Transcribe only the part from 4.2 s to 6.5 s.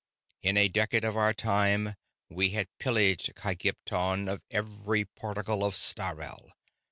of every particle of Sthalreh.